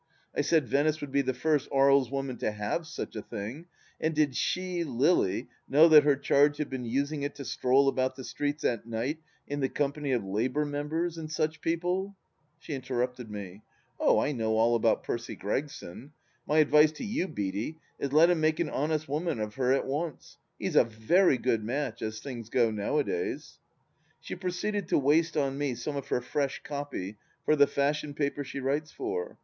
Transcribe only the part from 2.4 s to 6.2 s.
have such a thing, and did she, Lily, know that her